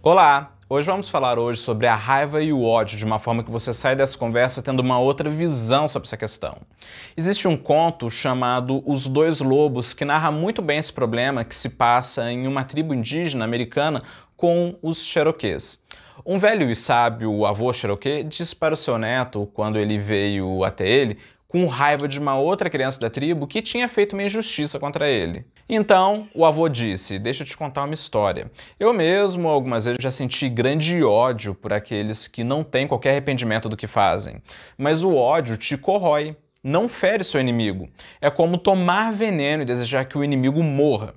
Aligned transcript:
Olá! 0.00 0.52
Hoje 0.70 0.86
vamos 0.86 1.08
falar 1.10 1.40
hoje 1.40 1.60
sobre 1.60 1.88
a 1.88 1.96
raiva 1.96 2.40
e 2.40 2.52
o 2.52 2.62
ódio 2.62 2.96
de 2.96 3.04
uma 3.04 3.18
forma 3.18 3.42
que 3.42 3.50
você 3.50 3.74
sai 3.74 3.96
dessa 3.96 4.16
conversa 4.16 4.62
tendo 4.62 4.78
uma 4.78 4.96
outra 4.96 5.28
visão 5.28 5.88
sobre 5.88 6.06
essa 6.06 6.16
questão. 6.16 6.58
Existe 7.16 7.48
um 7.48 7.56
conto 7.56 8.08
chamado 8.08 8.80
Os 8.86 9.08
Dois 9.08 9.40
Lobos 9.40 9.92
que 9.92 10.04
narra 10.04 10.30
muito 10.30 10.62
bem 10.62 10.78
esse 10.78 10.92
problema 10.92 11.44
que 11.44 11.54
se 11.54 11.70
passa 11.70 12.30
em 12.30 12.46
uma 12.46 12.62
tribo 12.62 12.94
indígena 12.94 13.44
americana 13.44 14.00
com 14.36 14.76
os 14.80 15.04
Cherokees. 15.04 15.82
Um 16.24 16.38
velho 16.38 16.70
e 16.70 16.76
sábio 16.76 17.44
avô 17.44 17.72
Cherokee 17.72 18.22
disse 18.22 18.54
para 18.54 18.74
o 18.74 18.76
seu 18.76 18.98
neto, 18.98 19.50
quando 19.52 19.78
ele 19.80 19.98
veio 19.98 20.62
até 20.62 20.88
ele, 20.88 21.18
com 21.48 21.66
raiva 21.66 22.06
de 22.06 22.20
uma 22.20 22.38
outra 22.38 22.68
criança 22.68 23.00
da 23.00 23.08
tribo 23.08 23.46
que 23.46 23.62
tinha 23.62 23.88
feito 23.88 24.12
uma 24.12 24.22
injustiça 24.22 24.78
contra 24.78 25.08
ele. 25.08 25.46
Então, 25.66 26.28
o 26.34 26.44
avô 26.44 26.68
disse: 26.68 27.18
Deixa 27.18 27.42
eu 27.42 27.46
te 27.46 27.56
contar 27.56 27.84
uma 27.84 27.94
história. 27.94 28.50
Eu 28.78 28.92
mesmo, 28.92 29.48
algumas 29.48 29.86
vezes, 29.86 29.98
já 30.00 30.10
senti 30.10 30.48
grande 30.48 31.02
ódio 31.02 31.54
por 31.54 31.72
aqueles 31.72 32.28
que 32.28 32.44
não 32.44 32.62
têm 32.62 32.86
qualquer 32.86 33.10
arrependimento 33.10 33.68
do 33.68 33.76
que 33.76 33.86
fazem. 33.86 34.42
Mas 34.76 35.02
o 35.02 35.14
ódio 35.14 35.56
te 35.56 35.78
corrói, 35.78 36.36
não 36.62 36.86
fere 36.86 37.24
seu 37.24 37.40
inimigo. 37.40 37.88
É 38.20 38.28
como 38.28 38.58
tomar 38.58 39.12
veneno 39.12 39.62
e 39.62 39.66
desejar 39.66 40.04
que 40.04 40.18
o 40.18 40.24
inimigo 40.24 40.62
morra. 40.62 41.14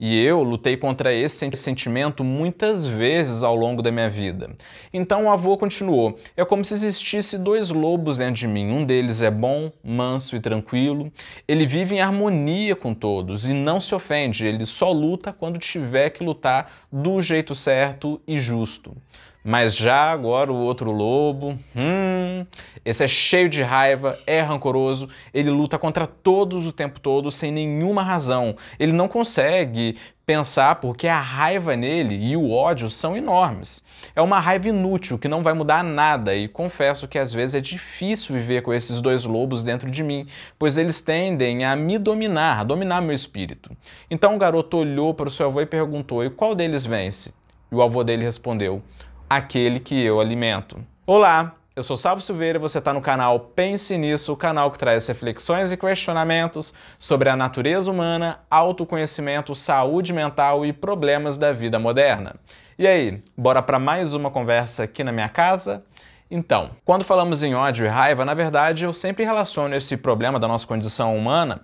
E 0.00 0.18
eu 0.18 0.42
lutei 0.42 0.78
contra 0.78 1.12
esse 1.12 1.46
sentimento 1.54 2.24
muitas 2.24 2.86
vezes 2.86 3.42
ao 3.42 3.54
longo 3.54 3.82
da 3.82 3.92
minha 3.92 4.08
vida. 4.08 4.56
Então 4.94 5.26
o 5.26 5.30
avô 5.30 5.58
continuou: 5.58 6.18
é 6.34 6.42
como 6.42 6.64
se 6.64 6.72
existisse 6.72 7.36
dois 7.36 7.70
lobos 7.70 8.16
dentro 8.16 8.36
de 8.36 8.48
mim. 8.48 8.70
Um 8.70 8.86
deles 8.86 9.20
é 9.20 9.30
bom, 9.30 9.70
manso 9.84 10.34
e 10.34 10.40
tranquilo. 10.40 11.12
Ele 11.46 11.66
vive 11.66 11.96
em 11.96 12.00
harmonia 12.00 12.74
com 12.74 12.94
todos 12.94 13.46
e 13.46 13.52
não 13.52 13.78
se 13.78 13.94
ofende. 13.94 14.46
Ele 14.46 14.64
só 14.64 14.90
luta 14.90 15.34
quando 15.34 15.58
tiver 15.58 16.08
que 16.08 16.24
lutar 16.24 16.72
do 16.90 17.20
jeito 17.20 17.54
certo 17.54 18.18
e 18.26 18.38
justo. 18.40 18.96
Mas 19.42 19.74
já 19.74 20.12
agora 20.12 20.52
o 20.52 20.56
outro 20.56 20.90
lobo, 20.90 21.58
hum, 21.74 22.44
esse 22.84 23.04
é 23.04 23.08
cheio 23.08 23.48
de 23.48 23.62
raiva, 23.62 24.18
é 24.26 24.40
rancoroso, 24.42 25.08
ele 25.32 25.48
luta 25.48 25.78
contra 25.78 26.06
todos 26.06 26.66
o 26.66 26.72
tempo 26.72 27.00
todo 27.00 27.30
sem 27.30 27.50
nenhuma 27.50 28.02
razão. 28.02 28.54
Ele 28.78 28.92
não 28.92 29.08
consegue 29.08 29.96
pensar 30.26 30.76
porque 30.76 31.08
a 31.08 31.18
raiva 31.18 31.74
nele 31.74 32.14
e 32.14 32.36
o 32.36 32.52
ódio 32.52 32.88
são 32.88 33.16
enormes. 33.16 33.82
É 34.14 34.20
uma 34.20 34.38
raiva 34.38 34.68
inútil 34.68 35.18
que 35.18 35.26
não 35.26 35.42
vai 35.42 35.54
mudar 35.54 35.82
nada 35.82 36.36
e 36.36 36.46
confesso 36.46 37.08
que 37.08 37.18
às 37.18 37.32
vezes 37.32 37.56
é 37.56 37.60
difícil 37.60 38.34
viver 38.34 38.62
com 38.62 38.72
esses 38.72 39.00
dois 39.00 39.24
lobos 39.24 39.64
dentro 39.64 39.90
de 39.90 40.04
mim, 40.04 40.26
pois 40.58 40.78
eles 40.78 41.00
tendem 41.00 41.64
a 41.64 41.74
me 41.74 41.98
dominar, 41.98 42.60
a 42.60 42.64
dominar 42.64 43.00
meu 43.00 43.14
espírito. 43.14 43.76
Então 44.10 44.36
o 44.36 44.38
garoto 44.38 44.76
olhou 44.76 45.14
para 45.14 45.28
o 45.28 45.30
seu 45.32 45.46
avô 45.46 45.62
e 45.62 45.66
perguntou: 45.66 46.22
"E 46.22 46.30
qual 46.30 46.54
deles 46.54 46.84
vence?" 46.86 47.32
E 47.72 47.74
o 47.74 47.82
avô 47.82 48.04
dele 48.04 48.24
respondeu: 48.24 48.82
aquele 49.30 49.78
que 49.78 49.94
eu 50.04 50.18
alimento. 50.18 50.84
Olá, 51.06 51.54
eu 51.76 51.84
sou 51.84 51.96
Salvo 51.96 52.20
Silveira 52.20 52.58
e 52.58 52.60
você 52.60 52.78
está 52.78 52.92
no 52.92 53.00
canal 53.00 53.38
Pense 53.38 53.96
Nisso, 53.96 54.32
o 54.32 54.36
canal 54.36 54.72
que 54.72 54.78
traz 54.78 55.06
reflexões 55.06 55.70
e 55.70 55.76
questionamentos 55.76 56.74
sobre 56.98 57.28
a 57.28 57.36
natureza 57.36 57.92
humana, 57.92 58.40
autoconhecimento, 58.50 59.54
saúde 59.54 60.12
mental 60.12 60.66
e 60.66 60.72
problemas 60.72 61.38
da 61.38 61.52
vida 61.52 61.78
moderna. 61.78 62.34
E 62.76 62.88
aí, 62.88 63.22
bora 63.38 63.62
para 63.62 63.78
mais 63.78 64.14
uma 64.14 64.32
conversa 64.32 64.82
aqui 64.82 65.04
na 65.04 65.12
minha 65.12 65.28
casa? 65.28 65.84
Então, 66.28 66.70
quando 66.84 67.04
falamos 67.04 67.44
em 67.44 67.54
ódio 67.54 67.86
e 67.86 67.88
raiva, 67.88 68.24
na 68.24 68.34
verdade 68.34 68.84
eu 68.84 68.92
sempre 68.92 69.24
relaciono 69.24 69.76
esse 69.76 69.96
problema 69.96 70.40
da 70.40 70.48
nossa 70.48 70.66
condição 70.66 71.16
humana 71.16 71.60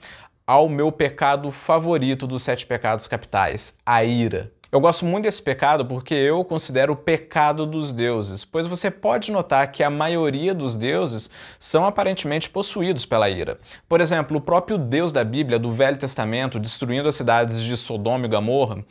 ao 0.47 0.69
meu 0.69 0.93
pecado 0.93 1.51
favorito 1.51 2.29
dos 2.29 2.45
sete 2.45 2.65
pecados 2.65 3.09
capitais, 3.09 3.81
a 3.85 4.05
ira. 4.05 4.53
Eu 4.77 4.81
gosto 4.81 5.07
muito 5.07 5.25
desse 5.25 5.43
pecado 5.43 5.87
porque 5.87 6.13
eu 6.13 6.45
considero 6.45 6.93
o 6.93 6.97
pecado 6.97 7.65
dos 7.65 7.93
deuses, 7.93 8.45
pois 8.45 8.67
você 8.67 8.91
pode 8.91 9.33
notar 9.33 9.73
que 9.73 9.83
a 9.83 9.89
maioria 9.89 10.53
dos 10.53 10.77
deuses 10.77 11.31
são 11.59 11.87
aparentemente 11.87 12.51
possuídos 12.51 13.07
pela 13.07 13.31
ira. 13.31 13.59
Por 13.89 14.03
exemplo, 14.03 14.37
o 14.37 14.41
próprio 14.41 14.77
Deus 14.77 15.13
da 15.13 15.25
Bíblia, 15.25 15.59
do 15.59 15.73
Velho 15.73 15.97
Testamento, 15.97 16.61
destruindo 16.61 17.09
as 17.09 17.15
cidades 17.15 17.65
de 17.65 17.75
Sodoma 17.75 18.27
e 18.27 18.29
Gomorra, 18.29 18.85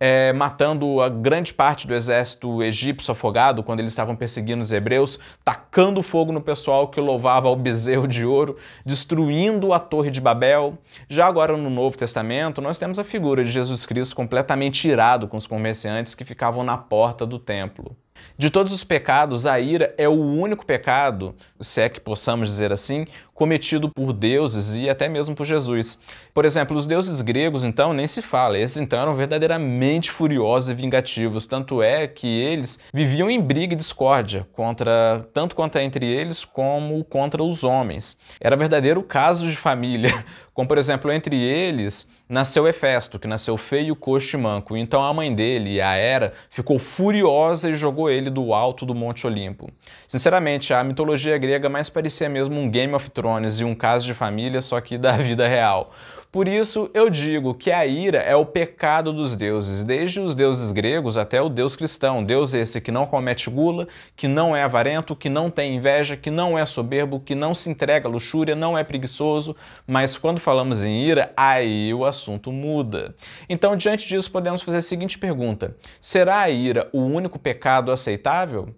é, 0.00 0.32
matando 0.32 1.00
a 1.00 1.08
grande 1.08 1.54
parte 1.54 1.86
do 1.86 1.94
exército 1.94 2.60
egípcio 2.60 3.12
afogado 3.12 3.62
quando 3.62 3.78
eles 3.78 3.92
estavam 3.92 4.16
perseguindo 4.16 4.62
os 4.62 4.72
hebreus, 4.72 5.20
tacando 5.44 6.02
fogo 6.02 6.32
no 6.32 6.40
pessoal 6.40 6.88
que 6.88 7.00
louvava 7.00 7.46
ao 7.46 7.54
bezerro 7.54 8.08
de 8.08 8.26
ouro, 8.26 8.56
destruindo 8.84 9.72
a 9.72 9.78
Torre 9.78 10.10
de 10.10 10.20
Babel. 10.20 10.78
Já 11.08 11.28
agora 11.28 11.56
no 11.56 11.70
Novo 11.70 11.96
Testamento, 11.96 12.60
nós 12.60 12.76
temos 12.76 12.98
a 12.98 13.04
figura 13.04 13.44
de 13.44 13.52
Jesus 13.52 13.86
Cristo 13.86 14.16
completamente 14.16 14.88
irado 14.88 15.27
com 15.28 15.36
os 15.36 15.46
comerciantes 15.46 16.14
que 16.14 16.24
ficavam 16.24 16.64
na 16.64 16.76
porta 16.76 17.26
do 17.26 17.38
templo. 17.38 17.96
De 18.36 18.50
todos 18.50 18.72
os 18.72 18.84
pecados, 18.84 19.46
a 19.46 19.58
ira 19.58 19.94
é 19.98 20.08
o 20.08 20.12
único 20.12 20.64
pecado, 20.64 21.34
se 21.60 21.82
é 21.82 21.88
que 21.88 22.00
possamos 22.00 22.48
dizer 22.48 22.72
assim, 22.72 23.06
cometido 23.38 23.88
por 23.88 24.12
deuses 24.12 24.74
e 24.74 24.90
até 24.90 25.08
mesmo 25.08 25.34
por 25.34 25.46
Jesus. 25.46 25.98
Por 26.34 26.44
exemplo, 26.44 26.76
os 26.76 26.86
deuses 26.86 27.20
gregos, 27.20 27.62
então, 27.62 27.92
nem 27.92 28.06
se 28.06 28.20
fala. 28.20 28.58
Esses, 28.58 28.78
então, 28.78 29.00
eram 29.00 29.14
verdadeiramente 29.14 30.10
furiosos 30.10 30.70
e 30.70 30.74
vingativos. 30.74 31.46
Tanto 31.46 31.80
é 31.80 32.08
que 32.08 32.26
eles 32.26 32.80
viviam 32.92 33.30
em 33.30 33.40
briga 33.40 33.74
e 33.74 33.76
discórdia, 33.76 34.44
contra, 34.52 35.24
tanto 35.32 35.54
quanto 35.54 35.78
entre 35.78 36.04
eles 36.04 36.44
como 36.44 37.04
contra 37.04 37.40
os 37.40 37.62
homens. 37.62 38.18
Era 38.40 38.56
verdadeiro 38.56 39.04
caso 39.04 39.48
de 39.48 39.56
família. 39.56 40.10
Como, 40.58 40.66
por 40.66 40.76
exemplo, 40.76 41.12
entre 41.12 41.36
eles 41.36 42.10
nasceu 42.28 42.66
Hefesto, 42.66 43.18
que 43.18 43.28
nasceu 43.28 43.56
feio, 43.56 43.94
coxo 43.94 44.36
e 44.36 44.40
manco. 44.40 44.76
Então 44.76 45.04
a 45.04 45.14
mãe 45.14 45.32
dele, 45.32 45.80
a 45.80 45.94
Hera, 45.94 46.32
ficou 46.50 46.80
furiosa 46.80 47.70
e 47.70 47.74
jogou 47.74 48.07
ele 48.10 48.30
do 48.30 48.52
alto 48.52 48.84
do 48.84 48.94
Monte 48.94 49.26
Olimpo. 49.26 49.70
Sinceramente, 50.06 50.72
a 50.74 50.82
mitologia 50.82 51.36
grega 51.38 51.68
mais 51.68 51.88
parecia 51.88 52.28
mesmo 52.28 52.58
um 52.58 52.68
Game 52.68 52.94
of 52.94 53.10
Thrones 53.10 53.60
e 53.60 53.64
um 53.64 53.74
caso 53.74 54.06
de 54.06 54.14
família, 54.14 54.60
só 54.60 54.80
que 54.80 54.98
da 54.98 55.12
vida 55.18 55.46
real. 55.46 55.92
Por 56.30 56.46
isso 56.46 56.90
eu 56.92 57.08
digo 57.08 57.54
que 57.54 57.70
a 57.70 57.86
ira 57.86 58.18
é 58.18 58.36
o 58.36 58.44
pecado 58.44 59.14
dos 59.14 59.34
deuses, 59.34 59.82
desde 59.82 60.20
os 60.20 60.34
deuses 60.34 60.72
gregos 60.72 61.16
até 61.16 61.40
o 61.40 61.48
deus 61.48 61.74
cristão. 61.74 62.22
Deus 62.22 62.52
esse 62.52 62.82
que 62.82 62.92
não 62.92 63.06
comete 63.06 63.48
gula, 63.48 63.88
que 64.14 64.28
não 64.28 64.54
é 64.54 64.62
avarento, 64.62 65.16
que 65.16 65.30
não 65.30 65.48
tem 65.48 65.76
inveja, 65.76 66.18
que 66.18 66.30
não 66.30 66.58
é 66.58 66.66
soberbo, 66.66 67.18
que 67.18 67.34
não 67.34 67.54
se 67.54 67.70
entrega 67.70 68.08
à 68.08 68.10
luxúria, 68.10 68.54
não 68.54 68.76
é 68.76 68.84
preguiçoso. 68.84 69.56
Mas 69.86 70.18
quando 70.18 70.38
falamos 70.38 70.84
em 70.84 71.02
ira, 71.02 71.32
aí 71.34 71.94
o 71.94 72.04
assunto 72.04 72.52
muda. 72.52 73.14
Então, 73.48 73.74
diante 73.74 74.06
disso, 74.06 74.30
podemos 74.30 74.60
fazer 74.60 74.78
a 74.78 74.82
seguinte 74.82 75.18
pergunta: 75.18 75.74
será 75.98 76.40
a 76.40 76.50
ira 76.50 76.90
o 76.92 77.00
único 77.00 77.38
pecado 77.38 77.90
aceitável? 77.90 78.68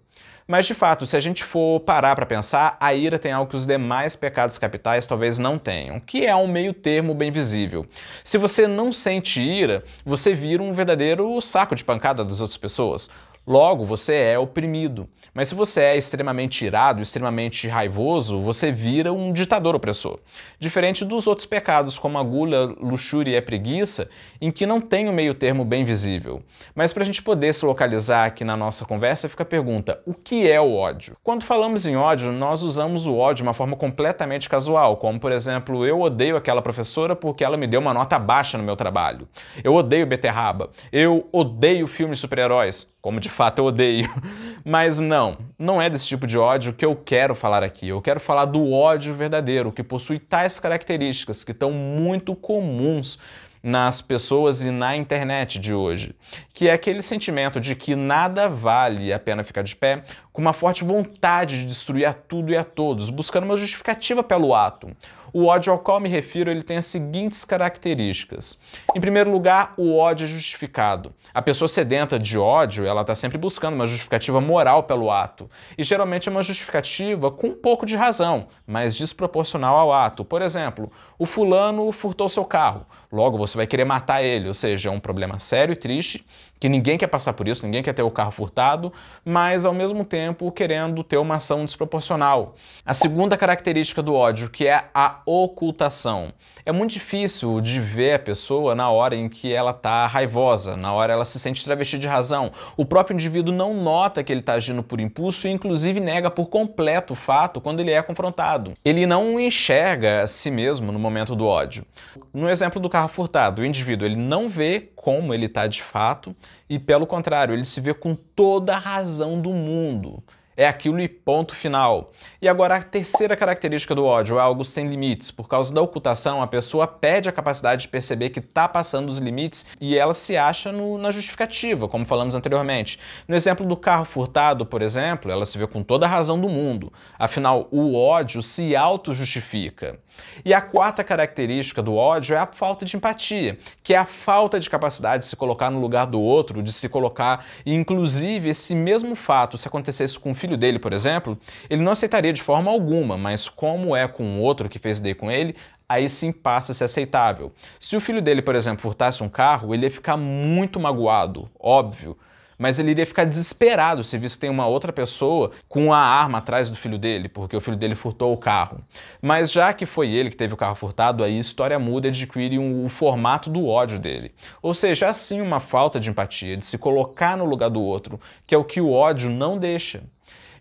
Mas 0.47 0.65
de 0.65 0.73
fato, 0.73 1.05
se 1.05 1.15
a 1.15 1.19
gente 1.19 1.43
for 1.43 1.79
parar 1.81 2.15
para 2.15 2.25
pensar, 2.25 2.77
a 2.79 2.93
ira 2.93 3.19
tem 3.19 3.31
algo 3.31 3.49
que 3.49 3.55
os 3.55 3.65
demais 3.65 4.15
pecados 4.15 4.57
capitais 4.57 5.05
talvez 5.05 5.37
não 5.37 5.57
tenham, 5.57 5.99
que 5.99 6.25
é 6.25 6.35
um 6.35 6.47
meio 6.47 6.73
termo 6.73 7.13
bem 7.13 7.31
visível. 7.31 7.85
Se 8.23 8.37
você 8.37 8.67
não 8.67 8.91
sente 8.91 9.41
ira, 9.41 9.83
você 10.05 10.33
vira 10.33 10.61
um 10.61 10.73
verdadeiro 10.73 11.39
saco 11.41 11.75
de 11.75 11.83
pancada 11.83 12.23
das 12.23 12.41
outras 12.41 12.57
pessoas. 12.57 13.09
Logo, 13.45 13.83
você 13.85 14.15
é 14.15 14.37
oprimido. 14.37 15.09
Mas 15.33 15.47
se 15.47 15.55
você 15.55 15.81
é 15.81 15.97
extremamente 15.97 16.63
irado, 16.63 17.01
extremamente 17.01 17.67
raivoso, 17.67 18.39
você 18.39 18.71
vira 18.71 19.11
um 19.11 19.33
ditador 19.33 19.73
opressor. 19.73 20.19
Diferente 20.59 21.03
dos 21.03 21.25
outros 21.25 21.47
pecados, 21.47 21.97
como 21.97 22.19
a 22.19 22.23
gula, 22.23 22.75
luxúria 22.79 23.33
e 23.33 23.37
a 23.37 23.41
preguiça, 23.41 24.09
em 24.39 24.51
que 24.51 24.67
não 24.67 24.79
tem 24.79 25.07
o 25.07 25.11
um 25.11 25.13
meio 25.13 25.33
termo 25.33 25.65
bem 25.65 25.83
visível. 25.83 26.43
Mas 26.75 26.93
para 26.93 27.01
a 27.01 27.05
gente 27.05 27.23
poder 27.23 27.51
se 27.53 27.65
localizar 27.65 28.27
aqui 28.27 28.43
na 28.43 28.55
nossa 28.55 28.85
conversa, 28.85 29.27
fica 29.27 29.41
a 29.41 29.45
pergunta: 29.45 29.99
o 30.05 30.13
que 30.13 30.47
é 30.47 30.61
o 30.61 30.75
ódio? 30.75 31.17
Quando 31.23 31.43
falamos 31.43 31.87
em 31.87 31.95
ódio, 31.95 32.31
nós 32.31 32.61
usamos 32.61 33.07
o 33.07 33.17
ódio 33.17 33.37
de 33.37 33.43
uma 33.43 33.53
forma 33.53 33.75
completamente 33.75 34.47
casual, 34.47 34.97
como 34.97 35.19
por 35.19 35.31
exemplo, 35.31 35.83
eu 35.83 35.99
odeio 35.99 36.35
aquela 36.35 36.61
professora 36.61 37.15
porque 37.15 37.43
ela 37.43 37.57
me 37.57 37.65
deu 37.65 37.79
uma 37.79 37.93
nota 37.93 38.19
baixa 38.19 38.57
no 38.57 38.63
meu 38.63 38.75
trabalho. 38.75 39.27
Eu 39.63 39.73
odeio 39.73 40.05
beterraba. 40.05 40.69
Eu 40.91 41.27
odeio 41.31 41.87
filmes 41.87 42.19
super-heróis 42.19 42.90
como 43.01 43.19
de 43.19 43.29
fato 43.29 43.59
eu 43.59 43.65
odeio. 43.65 44.09
Mas 44.63 44.99
não, 44.99 45.37
não 45.57 45.81
é 45.81 45.89
desse 45.89 46.07
tipo 46.07 46.27
de 46.27 46.37
ódio 46.37 46.73
que 46.73 46.85
eu 46.85 46.95
quero 46.95 47.33
falar 47.33 47.63
aqui. 47.63 47.87
Eu 47.87 48.01
quero 48.01 48.19
falar 48.19 48.45
do 48.45 48.71
ódio 48.71 49.13
verdadeiro, 49.13 49.71
que 49.71 49.83
possui 49.83 50.19
tais 50.19 50.59
características 50.59 51.43
que 51.43 51.51
estão 51.51 51.71
muito 51.71 52.35
comuns 52.35 53.17
nas 53.63 54.01
pessoas 54.01 54.61
e 54.61 54.71
na 54.71 54.95
internet 54.95 55.59
de 55.59 55.73
hoje, 55.73 56.15
que 56.53 56.67
é 56.67 56.73
aquele 56.73 57.01
sentimento 57.01 57.59
de 57.59 57.75
que 57.75 57.95
nada 57.95 58.49
vale 58.49 59.13
a 59.13 59.19
pena 59.19 59.43
ficar 59.43 59.61
de 59.61 59.75
pé, 59.75 60.03
com 60.33 60.41
uma 60.41 60.53
forte 60.53 60.83
vontade 60.83 61.59
de 61.59 61.65
destruir 61.65 62.05
a 62.05 62.13
tudo 62.13 62.51
e 62.51 62.57
a 62.57 62.63
todos, 62.63 63.09
buscando 63.09 63.43
uma 63.43 63.57
justificativa 63.57 64.23
pelo 64.23 64.55
ato. 64.55 64.89
O 65.33 65.45
ódio 65.45 65.71
ao 65.71 65.79
qual 65.79 65.99
me 65.99 66.09
refiro 66.09 66.51
ele 66.51 66.61
tem 66.61 66.77
as 66.77 66.85
seguintes 66.85 67.45
características. 67.45 68.59
Em 68.95 68.99
primeiro 68.99 69.31
lugar, 69.31 69.73
o 69.77 69.97
ódio 69.97 70.25
é 70.25 70.27
justificado. 70.27 71.13
A 71.33 71.41
pessoa 71.41 71.67
sedenta 71.67 72.19
de 72.19 72.37
ódio, 72.37 72.85
ela 72.85 73.01
está 73.01 73.15
sempre 73.15 73.37
buscando 73.37 73.75
uma 73.75 73.87
justificativa 73.87 74.41
moral 74.41 74.83
pelo 74.83 75.09
ato. 75.09 75.49
E 75.77 75.83
geralmente 75.83 76.27
é 76.27 76.31
uma 76.31 76.43
justificativa 76.43 77.31
com 77.31 77.47
um 77.47 77.55
pouco 77.55 77.85
de 77.85 77.95
razão, 77.95 78.47
mas 78.67 78.97
desproporcional 78.97 79.77
ao 79.77 79.93
ato. 79.93 80.25
Por 80.25 80.41
exemplo, 80.41 80.91
o 81.17 81.25
fulano 81.25 81.91
furtou 81.91 82.27
seu 82.27 82.43
carro. 82.43 82.85
Logo, 83.11 83.37
você 83.37 83.57
vai 83.57 83.67
querer 83.67 83.85
matar 83.85 84.23
ele, 84.23 84.47
ou 84.47 84.53
seja, 84.53 84.89
é 84.89 84.91
um 84.91 84.99
problema 84.99 85.37
sério 85.39 85.73
e 85.73 85.75
triste, 85.75 86.25
que 86.59 86.69
ninguém 86.69 86.97
quer 86.97 87.07
passar 87.07 87.33
por 87.33 87.47
isso, 87.47 87.65
ninguém 87.65 87.81
quer 87.81 87.93
ter 87.93 88.03
o 88.03 88.11
carro 88.11 88.31
furtado, 88.31 88.93
mas 89.25 89.65
ao 89.65 89.73
mesmo 89.73 90.05
tempo 90.05 90.51
querendo 90.51 91.03
ter 91.03 91.17
uma 91.17 91.35
ação 91.35 91.65
desproporcional. 91.65 92.55
A 92.85 92.93
segunda 92.93 93.35
característica 93.35 94.01
do 94.01 94.13
ódio, 94.13 94.49
que 94.49 94.67
é 94.67 94.85
a 94.93 95.20
ocultação. 95.25 96.33
É 96.65 96.71
muito 96.71 96.91
difícil 96.91 97.59
de 97.61 97.79
ver 97.79 98.13
a 98.13 98.19
pessoa 98.19 98.75
na 98.75 98.89
hora 98.89 99.15
em 99.15 99.27
que 99.27 99.51
ela 99.51 99.71
está 99.71 100.05
raivosa, 100.07 100.77
na 100.77 100.93
hora 100.93 101.13
ela 101.13 101.25
se 101.25 101.39
sente 101.39 101.63
travestida 101.63 102.01
de 102.01 102.07
razão. 102.07 102.51
O 102.77 102.85
próprio 102.85 103.13
indivíduo 103.13 103.53
não 103.53 103.73
nota 103.73 104.23
que 104.23 104.31
ele 104.31 104.41
está 104.41 104.53
agindo 104.53 104.83
por 104.83 104.99
impulso 104.99 105.47
e 105.47 105.51
inclusive 105.51 105.99
nega 105.99 106.29
por 106.29 106.47
completo 106.47 107.13
o 107.13 107.15
fato 107.15 107.59
quando 107.61 107.79
ele 107.79 107.91
é 107.91 108.01
confrontado. 108.01 108.73
Ele 108.83 109.05
não 109.05 109.39
enxerga 109.39 110.21
a 110.21 110.27
si 110.27 110.51
mesmo 110.51 110.91
no 110.91 110.99
momento 110.99 111.35
do 111.35 111.45
ódio. 111.45 111.85
No 112.33 112.49
exemplo 112.49 112.79
do 112.79 112.89
carro 112.89 113.07
furtado, 113.07 113.61
o 113.61 113.65
indivíduo 113.65 114.07
ele 114.07 114.15
não 114.15 114.47
vê 114.47 114.91
como 114.95 115.33
ele 115.33 115.47
está 115.47 115.67
de 115.67 115.81
fato 115.81 116.35
e, 116.69 116.77
pelo 116.77 117.07
contrário, 117.07 117.53
ele 117.53 117.65
se 117.65 117.81
vê 117.81 117.93
com 117.93 118.15
toda 118.15 118.75
a 118.75 118.79
razão 118.79 119.41
do 119.41 119.51
mundo. 119.51 120.23
É 120.55 120.67
aquilo 120.67 120.99
e 120.99 121.07
ponto 121.07 121.55
final. 121.55 122.11
E 122.41 122.47
agora 122.47 122.75
a 122.75 122.81
terceira 122.81 123.35
característica 123.35 123.95
do 123.95 124.05
ódio 124.05 124.37
é 124.37 124.41
algo 124.41 124.65
sem 124.65 124.87
limites. 124.87 125.31
Por 125.31 125.47
causa 125.47 125.73
da 125.73 125.81
ocultação, 125.81 126.41
a 126.41 126.47
pessoa 126.47 126.85
perde 126.85 127.29
a 127.29 127.31
capacidade 127.31 127.83
de 127.83 127.87
perceber 127.87 128.29
que 128.29 128.39
está 128.39 128.67
passando 128.67 129.09
os 129.09 129.17
limites 129.17 129.65
e 129.79 129.97
ela 129.97 130.13
se 130.13 130.35
acha 130.35 130.71
no, 130.71 130.97
na 130.97 131.11
justificativa, 131.11 131.87
como 131.87 132.05
falamos 132.05 132.35
anteriormente. 132.35 132.99
No 133.27 133.35
exemplo 133.35 133.65
do 133.65 133.77
carro 133.77 134.05
furtado, 134.05 134.65
por 134.65 134.81
exemplo, 134.81 135.31
ela 135.31 135.45
se 135.45 135.57
vê 135.57 135.65
com 135.65 135.81
toda 135.83 136.05
a 136.05 136.09
razão 136.09 136.39
do 136.39 136.49
mundo. 136.49 136.91
Afinal, 137.17 137.67
o 137.71 137.95
ódio 137.95 138.41
se 138.41 138.75
auto-justifica. 138.75 139.99
E 140.43 140.53
a 140.53 140.61
quarta 140.61 141.03
característica 141.03 141.81
do 141.81 141.95
ódio 141.95 142.35
é 142.35 142.39
a 142.39 142.45
falta 142.45 142.85
de 142.85 142.95
empatia, 142.95 143.57
que 143.83 143.93
é 143.93 143.97
a 143.97 144.05
falta 144.05 144.59
de 144.59 144.69
capacidade 144.69 145.23
de 145.23 145.29
se 145.29 145.35
colocar 145.35 145.69
no 145.69 145.79
lugar 145.79 146.05
do 146.05 146.19
outro, 146.19 146.61
de 146.61 146.71
se 146.71 146.89
colocar, 146.89 147.45
e 147.65 147.73
inclusive 147.73 148.49
esse 148.49 148.75
mesmo 148.75 149.15
fato, 149.15 149.57
se 149.57 149.67
acontecesse 149.67 150.17
com 150.17 150.31
o 150.31 150.35
filho 150.35 150.57
dele, 150.57 150.79
por 150.79 150.93
exemplo, 150.93 151.37
ele 151.69 151.81
não 151.81 151.91
aceitaria 151.91 152.33
de 152.33 152.41
forma 152.41 152.71
alguma, 152.71 153.17
mas 153.17 153.47
como 153.47 153.95
é 153.95 154.07
com 154.07 154.37
o 154.37 154.41
outro 154.41 154.69
que 154.69 154.79
fez 154.79 154.99
daí 154.99 155.13
com 155.13 155.29
ele, 155.29 155.55
aí 155.87 156.07
sim 156.07 156.31
passa 156.31 156.71
a 156.71 156.75
ser 156.75 156.85
aceitável. 156.85 157.51
Se 157.79 157.95
o 157.95 158.01
filho 158.01 158.21
dele, 158.21 158.41
por 158.41 158.55
exemplo, 158.55 158.81
furtasse 158.81 159.21
um 159.23 159.29
carro, 159.29 159.73
ele 159.73 159.85
ia 159.85 159.91
ficar 159.91 160.15
muito 160.17 160.79
magoado, 160.79 161.49
óbvio 161.59 162.17
mas 162.61 162.77
ele 162.77 162.91
iria 162.91 163.07
ficar 163.07 163.25
desesperado 163.25 164.03
se 164.03 164.19
visse 164.19 164.35
que 164.35 164.41
tem 164.41 164.49
uma 164.51 164.67
outra 164.67 164.93
pessoa 164.93 165.49
com 165.67 165.91
a 165.91 165.97
arma 165.97 166.37
atrás 166.37 166.69
do 166.69 166.75
filho 166.75 166.99
dele, 166.99 167.27
porque 167.27 167.57
o 167.57 167.59
filho 167.59 167.75
dele 167.75 167.95
furtou 167.95 168.31
o 168.31 168.37
carro. 168.37 168.81
Mas 169.19 169.51
já 169.51 169.73
que 169.73 169.83
foi 169.83 170.11
ele 170.11 170.29
que 170.29 170.37
teve 170.37 170.53
o 170.53 170.57
carro 170.57 170.75
furtado, 170.75 171.23
aí 171.23 171.35
a 171.35 171.39
história 171.39 171.79
muda 171.79 172.05
e 172.05 172.11
adquire 172.11 172.59
um, 172.59 172.85
o 172.85 172.87
formato 172.87 173.49
do 173.49 173.67
ódio 173.67 173.97
dele. 173.97 174.31
Ou 174.61 174.75
seja, 174.75 175.09
assim 175.09 175.41
uma 175.41 175.59
falta 175.59 175.99
de 175.99 176.11
empatia, 176.11 176.55
de 176.55 176.63
se 176.63 176.77
colocar 176.77 177.35
no 177.35 177.45
lugar 177.45 177.71
do 177.71 177.81
outro, 177.81 178.19
que 178.45 178.53
é 178.53 178.57
o 178.59 178.63
que 178.63 178.79
o 178.79 178.91
ódio 178.91 179.31
não 179.31 179.57
deixa. 179.57 180.03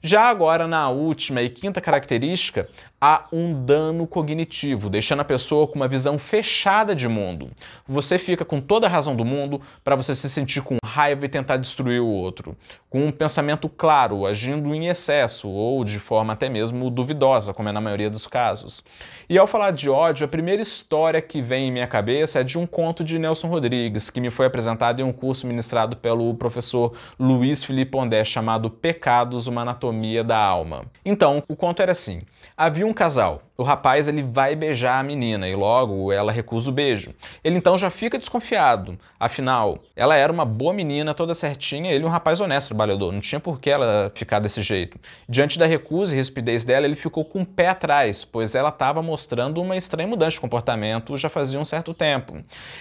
Já 0.02 0.22
agora, 0.22 0.66
na 0.66 0.88
última 0.88 1.42
e 1.42 1.50
quinta 1.50 1.82
característica, 1.82 2.66
há 3.00 3.26
um 3.32 3.64
dano 3.64 4.06
cognitivo, 4.06 4.90
deixando 4.90 5.20
a 5.20 5.24
pessoa 5.24 5.66
com 5.66 5.76
uma 5.76 5.88
visão 5.88 6.18
fechada 6.18 6.94
de 6.94 7.08
mundo. 7.08 7.50
Você 7.88 8.18
fica 8.18 8.44
com 8.44 8.60
toda 8.60 8.86
a 8.86 8.90
razão 8.90 9.16
do 9.16 9.24
mundo 9.24 9.60
para 9.82 9.96
você 9.96 10.14
se 10.14 10.28
sentir 10.28 10.60
com 10.60 10.76
raiva 10.84 11.24
e 11.24 11.28
tentar 11.28 11.56
destruir 11.56 12.00
o 12.00 12.06
outro, 12.06 12.54
com 12.90 13.06
um 13.06 13.12
pensamento 13.12 13.68
claro, 13.68 14.26
agindo 14.26 14.74
em 14.74 14.88
excesso 14.88 15.48
ou 15.48 15.82
de 15.84 15.98
forma 15.98 16.34
até 16.34 16.48
mesmo 16.48 16.90
duvidosa, 16.90 17.54
como 17.54 17.68
é 17.68 17.72
na 17.72 17.80
maioria 17.80 18.10
dos 18.10 18.26
casos. 18.26 18.84
E 19.28 19.38
ao 19.38 19.46
falar 19.46 19.70
de 19.70 19.88
ódio, 19.88 20.24
a 20.24 20.28
primeira 20.28 20.60
história 20.60 21.22
que 21.22 21.40
vem 21.40 21.68
em 21.68 21.72
minha 21.72 21.86
cabeça 21.86 22.40
é 22.40 22.44
de 22.44 22.58
um 22.58 22.66
conto 22.66 23.02
de 23.02 23.18
Nelson 23.18 23.48
Rodrigues, 23.48 24.10
que 24.10 24.20
me 24.20 24.28
foi 24.28 24.46
apresentado 24.46 25.00
em 25.00 25.04
um 25.04 25.12
curso 25.12 25.46
ministrado 25.46 25.96
pelo 25.96 26.34
professor 26.34 26.92
Luiz 27.18 27.62
Felipe 27.64 27.92
Pondé, 27.92 28.24
chamado 28.24 28.68
Pecados, 28.68 29.46
uma 29.46 29.62
anatomia 29.62 30.24
da 30.24 30.36
alma. 30.36 30.84
Então, 31.04 31.42
o 31.48 31.54
conto 31.54 31.80
era 31.80 31.92
assim: 31.92 32.22
havia 32.56 32.89
casal 32.92 33.42
o 33.60 33.62
rapaz 33.62 34.08
ele 34.08 34.22
vai 34.22 34.56
beijar 34.56 34.98
a 34.98 35.02
menina 35.02 35.46
e 35.46 35.54
logo 35.54 36.10
ela 36.10 36.32
recusa 36.32 36.70
o 36.70 36.72
beijo. 36.72 37.12
Ele 37.44 37.58
então 37.58 37.76
já 37.76 37.90
fica 37.90 38.18
desconfiado. 38.18 38.98
Afinal, 39.18 39.80
ela 39.94 40.16
era 40.16 40.32
uma 40.32 40.46
boa 40.46 40.72
menina, 40.72 41.12
toda 41.12 41.34
certinha, 41.34 41.92
ele 41.92 42.06
um 42.06 42.08
rapaz 42.08 42.40
honesto, 42.40 42.68
trabalhador, 42.68 43.12
não 43.12 43.20
tinha 43.20 43.38
por 43.38 43.60
que 43.60 43.68
ela 43.68 44.10
ficar 44.14 44.38
desse 44.38 44.62
jeito. 44.62 44.98
Diante 45.28 45.58
da 45.58 45.66
recusa 45.66 46.14
e 46.14 46.16
rispidez 46.16 46.64
dela, 46.64 46.86
ele 46.86 46.94
ficou 46.94 47.22
com 47.22 47.42
o 47.42 47.46
pé 47.46 47.68
atrás, 47.68 48.24
pois 48.24 48.54
ela 48.54 48.70
estava 48.70 49.02
mostrando 49.02 49.60
uma 49.60 49.76
estranha 49.76 50.08
mudança 50.08 50.30
de 50.30 50.40
comportamento 50.40 51.14
já 51.18 51.28
fazia 51.28 51.60
um 51.60 51.64
certo 51.64 51.92
tempo. 51.92 52.38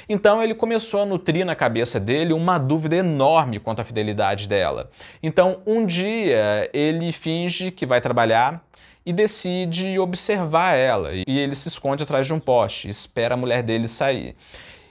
Então 0.07 0.41
ele 0.41 0.55
começou 0.55 1.01
a 1.01 1.05
nutrir 1.05 1.45
na 1.45 1.55
cabeça 1.55 1.99
dele 1.99 2.31
uma 2.31 2.57
dúvida 2.57 2.95
enorme 2.95 3.59
quanto 3.59 3.81
à 3.81 3.83
fidelidade 3.83 4.47
dela. 4.47 4.89
Então 5.21 5.59
um 5.67 5.85
dia 5.85 6.69
ele 6.71 7.11
finge 7.11 7.69
que 7.69 7.85
vai 7.85 7.99
trabalhar 7.99 8.63
e 9.09 9.11
decide 9.11 9.97
observar 9.97 10.75
ela. 10.75 11.09
E 11.11 11.39
ele 11.39 11.55
se 11.55 11.67
esconde 11.67 12.03
atrás 12.03 12.27
de 12.27 12.33
um 12.33 12.39
poste, 12.39 12.87
espera 12.87 13.33
a 13.33 13.37
mulher 13.37 13.63
dele 13.63 13.87
sair. 13.87 14.35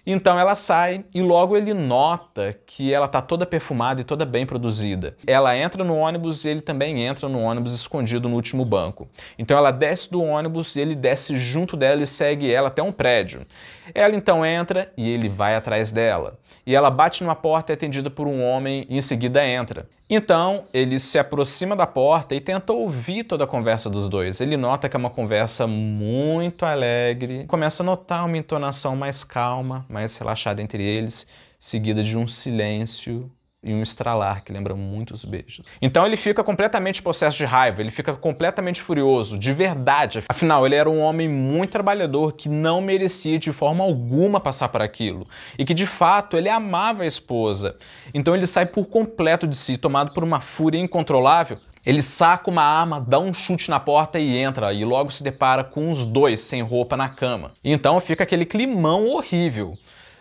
Então 0.05 0.37
ela 0.37 0.56
sai 0.56 1.05
e 1.15 1.23
logo 1.23 1.56
ele 1.56 1.73
nota 1.73 2.59
que 2.67 2.93
ela 2.93 3.06
está 3.06 3.23
toda 3.23 3.47
perfumada 3.47 4.00
e 4.00 4.05
toda 4.05 4.25
bem 4.25 4.44
produzida. 4.44 5.15
Ela 5.25 5.56
entra 5.56 5.85
no 5.85 5.97
ônibus 5.97 6.44
e 6.44 6.49
ele 6.49 6.61
também 6.61 7.05
entra 7.05 7.29
no 7.29 7.41
ônibus 7.41 7.73
escondido 7.73 8.29
no 8.29 8.35
último 8.35 8.65
banco. 8.65 9.06
Então 9.38 9.56
ela 9.56 9.70
desce 9.70 10.11
do 10.11 10.20
ônibus 10.20 10.75
e 10.75 10.81
ele 10.81 10.97
desce 10.97 11.37
junto 11.37 11.76
dela 11.76 12.03
e 12.03 12.06
segue 12.06 12.53
ela 12.53 12.67
até 12.67 12.82
um 12.82 12.91
prédio. 12.91 13.47
Ela 13.94 14.17
então 14.17 14.44
entra 14.44 14.91
e 14.97 15.09
ele 15.09 15.29
vai 15.29 15.55
atrás 15.55 15.93
dela. 15.93 16.41
E 16.67 16.75
ela 16.75 16.91
bate 16.91 17.23
numa 17.23 17.37
porta 17.37 17.73
é 17.73 17.75
atendida 17.75 18.11
por 18.11 18.26
um 18.26 18.43
homem 18.43 18.85
e 18.88 18.99
em 18.99 19.00
seguida 19.00 19.47
entra. 19.47 19.87
Então 20.10 20.64
ele 20.72 20.99
se 20.99 21.19
aproxima 21.19 21.76
da 21.76 21.87
porta 21.87 22.34
e 22.34 22.40
tenta 22.40 22.72
ouvir 22.72 23.25
toda 23.25 23.44
a 23.44 23.46
conversa 23.46 23.90
dos 23.90 24.08
dois. 24.08 24.40
Ele 24.40 24.56
nota 24.56 24.88
que 24.88 24.96
é 24.96 24.99
uma 24.99 25.10
conversa 25.10 25.66
muito 25.66 26.64
alegre, 26.64 27.44
começa 27.46 27.82
a 27.82 27.87
notar 27.87 28.25
uma 28.25 28.38
entonação 28.38 28.96
mais 28.96 29.22
calma, 29.22 29.84
mais 29.88 30.16
relaxada 30.16 30.62
entre 30.62 30.82
eles, 30.82 31.26
seguida 31.58 32.02
de 32.02 32.16
um 32.16 32.26
silêncio 32.26 33.31
e 33.69 33.75
um 33.75 33.82
estralar 33.82 34.43
que 34.43 34.53
lembra 34.53 34.75
muitos 34.75 35.25
beijos. 35.25 35.62
Então 35.81 36.06
ele 36.06 36.17
fica 36.17 36.43
completamente 36.43 37.03
possesso 37.03 37.37
de 37.37 37.44
raiva, 37.44 37.81
ele 37.81 37.91
fica 37.91 38.15
completamente 38.15 38.81
furioso, 38.81 39.38
de 39.38 39.53
verdade. 39.53 40.23
Afinal, 40.29 40.65
ele 40.67 40.75
era 40.75 40.88
um 40.88 41.00
homem 41.00 41.29
muito 41.29 41.70
trabalhador 41.70 42.32
que 42.32 42.49
não 42.49 42.81
merecia 42.81 43.38
de 43.38 43.53
forma 43.53 43.85
alguma 43.85 44.41
passar 44.41 44.69
por 44.69 44.81
aquilo 44.81 45.26
e 45.59 45.65
que 45.65 45.75
de 45.75 45.87
fato 45.87 46.37
ele 46.37 46.49
amava 46.49 47.03
a 47.03 47.06
esposa. 47.06 47.76
Então 48.15 48.35
ele 48.35 48.47
sai 48.47 48.67
por 48.67 48.87
completo 48.87 49.47
de 49.47 49.56
si, 49.56 49.76
tomado 49.76 50.12
por 50.12 50.25
uma 50.25 50.41
fúria 50.41 50.79
incontrolável. 50.79 51.58
Ele 51.84 52.03
saca 52.03 52.51
uma 52.51 52.63
arma, 52.63 53.01
dá 53.01 53.19
um 53.19 53.32
chute 53.32 53.70
na 53.70 53.81
porta 53.81 54.19
e 54.19 54.37
entra, 54.37 54.72
e 54.72 54.84
logo 54.84 55.10
se 55.10 55.22
depara 55.22 55.65
com 55.65 55.91
os 55.91 56.05
dois 56.05 56.41
sem 56.41 56.60
roupa 56.60 56.96
na 56.96 57.08
cama. 57.08 57.53
Então 57.65 57.98
fica 58.01 58.25
aquele 58.25 58.44
climão 58.44 59.06
horrível. 59.06 59.75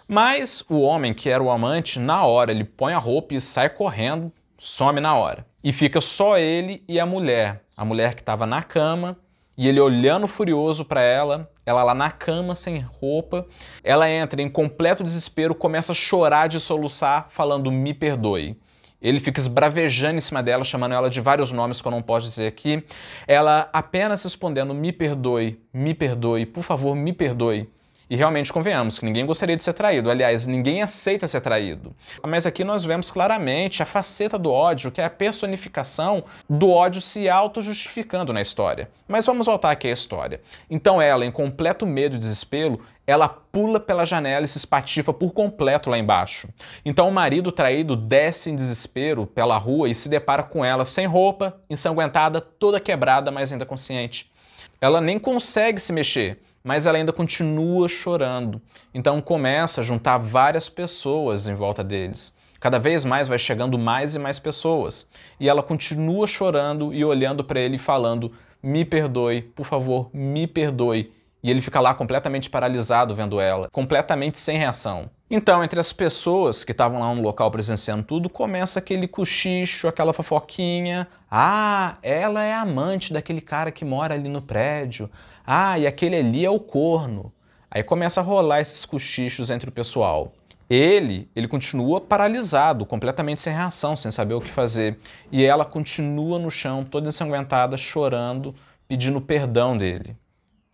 Mas 0.07 0.63
o 0.69 0.79
homem, 0.79 1.13
que 1.13 1.29
era 1.29 1.43
o 1.43 1.51
amante, 1.51 1.99
na 1.99 2.25
hora 2.25 2.51
ele 2.51 2.63
põe 2.63 2.93
a 2.93 2.97
roupa 2.97 3.33
e 3.33 3.41
sai 3.41 3.69
correndo, 3.69 4.31
some 4.57 5.01
na 5.01 5.15
hora. 5.15 5.45
E 5.63 5.73
fica 5.73 5.99
só 5.99 6.37
ele 6.37 6.81
e 6.87 6.99
a 6.99 7.05
mulher. 7.05 7.61
A 7.75 7.83
mulher 7.83 8.15
que 8.15 8.21
estava 8.21 8.45
na 8.45 8.63
cama 8.63 9.17
e 9.57 9.67
ele 9.67 9.79
olhando 9.79 10.27
furioso 10.27 10.85
para 10.85 11.01
ela, 11.01 11.51
ela 11.65 11.83
lá 11.83 11.93
na 11.93 12.09
cama 12.09 12.55
sem 12.55 12.79
roupa. 12.79 13.45
Ela 13.83 14.09
entra 14.09 14.41
em 14.41 14.49
completo 14.49 15.03
desespero, 15.03 15.53
começa 15.53 15.91
a 15.91 15.95
chorar 15.95 16.47
de 16.47 16.59
soluçar, 16.59 17.25
falando: 17.27 17.71
"Me 17.71 17.93
perdoe". 17.93 18.57
Ele 19.01 19.19
fica 19.19 19.39
esbravejando 19.39 20.17
em 20.17 20.21
cima 20.21 20.41
dela, 20.41 20.63
chamando 20.63 20.93
ela 20.93 21.09
de 21.09 21.21
vários 21.21 21.51
nomes 21.51 21.81
que 21.81 21.87
eu 21.87 21.91
não 21.91 22.01
posso 22.01 22.27
dizer 22.27 22.47
aqui. 22.47 22.83
Ela 23.27 23.69
apenas 23.73 24.23
respondendo: 24.23 24.73
"Me 24.73 24.91
perdoe, 24.93 25.59
me 25.73 25.93
perdoe, 25.93 26.45
por 26.45 26.63
favor, 26.63 26.95
me 26.95 27.11
perdoe". 27.11 27.69
E 28.09 28.15
realmente 28.15 28.53
convenhamos 28.53 28.97
que 28.97 29.05
ninguém 29.05 29.25
gostaria 29.25 29.57
de 29.57 29.63
ser 29.63 29.73
traído, 29.73 30.09
aliás, 30.09 30.45
ninguém 30.45 30.81
aceita 30.81 31.27
ser 31.27 31.41
traído. 31.41 31.93
Mas 32.25 32.45
aqui 32.45 32.63
nós 32.63 32.85
vemos 32.85 33.11
claramente 33.11 33.83
a 33.83 33.85
faceta 33.85 34.39
do 34.39 34.51
ódio, 34.51 34.91
que 34.91 35.01
é 35.01 35.05
a 35.05 35.09
personificação 35.09 36.23
do 36.49 36.69
ódio 36.69 37.01
se 37.01 37.27
auto-justificando 37.27 38.31
na 38.31 38.41
história. 38.41 38.89
Mas 39.07 39.25
vamos 39.25 39.45
voltar 39.45 39.71
aqui 39.71 39.87
à 39.87 39.91
história. 39.91 40.39
Então 40.69 41.01
ela, 41.01 41.25
em 41.25 41.31
completo 41.31 41.85
medo 41.85 42.15
e 42.15 42.19
desespero, 42.19 42.79
ela 43.05 43.27
pula 43.27 43.79
pela 43.79 44.05
janela 44.05 44.45
e 44.45 44.47
se 44.47 44.57
espatifa 44.57 45.13
por 45.13 45.33
completo 45.33 45.89
lá 45.89 45.97
embaixo. 45.97 46.47
Então 46.85 47.07
o 47.09 47.11
marido 47.11 47.51
traído 47.51 47.95
desce 47.95 48.49
em 48.49 48.55
desespero 48.55 49.25
pela 49.25 49.57
rua 49.57 49.89
e 49.89 49.95
se 49.95 50.07
depara 50.07 50.43
com 50.43 50.63
ela 50.63 50.85
sem 50.85 51.05
roupa, 51.05 51.57
ensanguentada, 51.69 52.39
toda 52.39 52.79
quebrada, 52.79 53.31
mas 53.31 53.51
ainda 53.51 53.65
consciente. 53.65 54.31
Ela 54.79 55.01
nem 55.01 55.17
consegue 55.17 55.79
se 55.79 55.91
mexer 55.91 56.39
mas 56.63 56.85
ela 56.85 56.97
ainda 56.97 57.13
continua 57.13 57.87
chorando. 57.87 58.61
Então 58.93 59.21
começa 59.21 59.81
a 59.81 59.83
juntar 59.83 60.17
várias 60.17 60.69
pessoas 60.69 61.47
em 61.47 61.55
volta 61.55 61.83
deles. 61.83 62.35
Cada 62.59 62.79
vez 62.79 63.05
mais 63.05 63.27
vai 63.27 63.37
chegando 63.37 63.77
mais 63.77 64.15
e 64.15 64.19
mais 64.19 64.39
pessoas. 64.39 65.09
E 65.39 65.47
ela 65.47 65.61
continua 65.61 66.25
chorando 66.25 66.93
e 66.93 67.05
olhando 67.05 67.43
para 67.43 67.59
ele 67.59 67.75
e 67.75 67.79
falando: 67.79 68.31
Me 68.61 68.83
perdoe, 68.83 69.41
por 69.41 69.65
favor, 69.65 70.09
me 70.13 70.47
perdoe. 70.47 71.11
E 71.43 71.51
ele 71.51 71.61
fica 71.61 71.79
lá 71.79 71.93
completamente 71.93 72.49
paralisado 72.49 73.15
vendo 73.15 73.39
ela, 73.39 73.69
completamente 73.69 74.39
sem 74.39 74.57
reação. 74.57 75.09
Então, 75.29 75.63
entre 75.63 75.79
as 75.79 75.93
pessoas 75.93 76.63
que 76.63 76.71
estavam 76.71 76.99
lá 76.99 77.13
no 77.13 77.21
local 77.21 77.51
presenciando 77.51 78.03
tudo, 78.03 78.29
começa 78.29 78.79
aquele 78.79 79.07
cochicho, 79.07 79.87
aquela 79.87 80.13
fofoquinha. 80.13 81.07
Ah, 81.29 81.97
ela 82.01 82.43
é 82.43 82.53
amante 82.53 83.13
daquele 83.13 83.41
cara 83.41 83.71
que 83.71 83.85
mora 83.85 84.15
ali 84.15 84.29
no 84.29 84.41
prédio. 84.41 85.09
Ah, 85.45 85.77
e 85.77 85.85
aquele 85.85 86.15
ali 86.15 86.45
é 86.45 86.49
o 86.49 86.59
corno. 86.59 87.31
Aí 87.69 87.83
começa 87.83 88.21
a 88.21 88.23
rolar 88.23 88.61
esses 88.61 88.85
cochichos 88.85 89.51
entre 89.51 89.69
o 89.69 89.71
pessoal. 89.71 90.33
Ele, 90.69 91.29
ele 91.35 91.47
continua 91.47 92.01
paralisado, 92.01 92.85
completamente 92.85 93.39
sem 93.39 93.53
reação, 93.53 93.95
sem 93.95 94.11
saber 94.11 94.33
o 94.33 94.41
que 94.41 94.49
fazer. 94.49 94.97
E 95.31 95.43
ela 95.43 95.63
continua 95.63 96.39
no 96.39 96.51
chão, 96.51 96.83
toda 96.83 97.09
ensanguentada, 97.09 97.77
chorando, 97.77 98.53
pedindo 98.87 99.21
perdão 99.21 99.77
dele. 99.77 100.15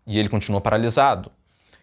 E 0.05 0.19
ele 0.19 0.29
continua 0.29 0.62
paralisado. 0.62 1.31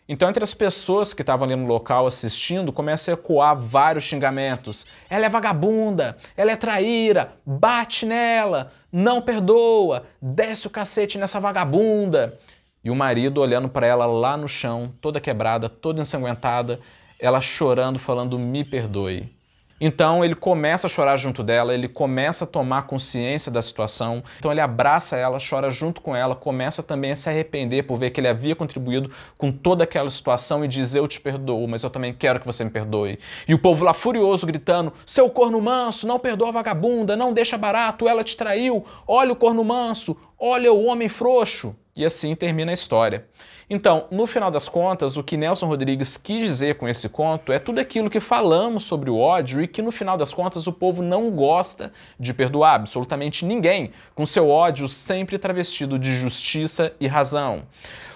Então, 0.09 0.29
entre 0.29 0.43
as 0.43 0.53
pessoas 0.53 1.13
que 1.13 1.23
estavam 1.23 1.47
ali 1.47 1.55
no 1.55 1.67
local 1.67 2.05
assistindo, 2.05 2.73
começa 2.73 3.13
a 3.13 3.15
ecoar 3.15 3.57
vários 3.57 4.03
xingamentos. 4.03 4.87
Ela 5.09 5.27
é 5.27 5.29
vagabunda, 5.29 6.17
ela 6.37 6.51
é 6.51 6.57
traíra, 6.57 7.33
bate 7.47 8.05
nela, 8.05 8.73
não 8.91 9.23
perdoa, 9.23 10.05
desce 10.21 10.67
o 10.67 10.71
cacete 10.71 11.17
nessa 11.17 11.39
vagabunda. 11.39 12.37
E 12.83 12.91
o 12.91 12.97
marido 12.97 13.41
olhando 13.41 13.69
para 13.69 13.87
ela 13.87 14.05
lá 14.05 14.37
no 14.37 14.49
chão, 14.49 14.93
toda 15.01 15.21
quebrada, 15.21 15.69
toda 15.69 16.01
ensanguentada, 16.01 16.81
ela 17.21 17.41
chorando, 17.41 17.99
falando: 17.99 18.37
Me 18.37 18.65
perdoe. 18.65 19.40
Então 19.81 20.25
ele 20.25 20.35
começa 20.35 20.87
a 20.87 20.91
chorar 20.91 21.17
junto 21.17 21.43
dela, 21.43 21.73
ele 21.73 21.89
começa 21.89 22.45
a 22.45 22.47
tomar 22.47 22.83
consciência 22.83 23.51
da 23.51 23.63
situação. 23.63 24.23
Então 24.39 24.51
ele 24.51 24.61
abraça 24.61 25.17
ela, 25.17 25.39
chora 25.39 25.71
junto 25.71 26.01
com 26.01 26.15
ela, 26.15 26.37
começa 26.37 26.83
também 26.83 27.13
a 27.13 27.17
se 27.17 27.29
arrepender 27.29 27.85
por 27.85 27.99
ver 27.99 28.11
que 28.11 28.21
ele 28.21 28.29
havia 28.29 28.55
contribuído 28.55 29.11
com 29.39 29.51
toda 29.51 29.85
aquela 29.85 30.11
situação 30.11 30.65
e 30.65 30.69
diz: 30.69 30.95
Eu 30.95 31.09
te 31.09 31.21
perdoo, 31.21 31.67
mas 31.67 31.83
eu 31.83 31.91
também 31.91 32.13
quero 32.13 32.41
que 32.41 32.47
você 32.47 32.63
me 32.63 32.71
perdoe. 32.71 33.19
E 33.49 33.55
o 33.55 33.59
povo 33.59 33.85
lá 33.85 33.95
furioso 33.95 34.47
gritando: 34.47 34.93
Seu 35.07 35.31
corno 35.31 35.61
manso, 35.61 36.07
não 36.07 36.19
perdoa 36.19 36.49
a 36.49 36.53
vagabunda, 36.53 37.17
não 37.17 37.33
deixa 37.33 37.57
barato, 37.57 38.09
ela 38.09 38.23
te 38.23 38.37
traiu. 38.37 38.85
Olha 39.07 39.33
o 39.33 39.37
corno 39.37 39.65
manso, 39.65 40.17
olha 40.39 40.73
o 40.73 40.85
homem 40.85 41.09
frouxo. 41.09 41.75
E 42.01 42.05
assim 42.07 42.35
termina 42.35 42.71
a 42.71 42.73
história. 42.73 43.27
Então, 43.69 44.07
no 44.11 44.27
final 44.27 44.51
das 44.51 44.71
contas, 44.71 45.19
o 45.19 45.23
que 45.23 45.37
Nelson 45.37 45.67
Rodrigues 45.67 46.17
quis 46.17 46.43
dizer 46.43 46.77
com 46.77 46.89
esse 46.89 47.11
conto 47.11 47.53
é 47.53 47.59
tudo 47.59 47.79
aquilo 47.79 48.09
que 48.09 48.19
falamos 48.19 48.85
sobre 48.85 49.11
o 49.11 49.19
ódio 49.19 49.61
e 49.61 49.69
que 49.69 49.83
no 49.83 49.93
final 49.93 50.17
das 50.17 50.33
contas 50.33 50.67
o 50.67 50.73
povo 50.73 51.03
não 51.03 51.31
gosta 51.31 51.93
de 52.19 52.33
perdoar 52.33 52.77
absolutamente 52.77 53.45
ninguém, 53.45 53.91
com 54.15 54.25
seu 54.25 54.49
ódio 54.49 54.89
sempre 54.89 55.37
travestido 55.37 55.99
de 55.99 56.17
justiça 56.17 56.91
e 56.99 57.07
razão. 57.07 57.65